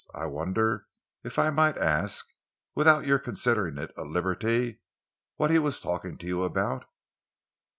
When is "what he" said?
5.35-5.59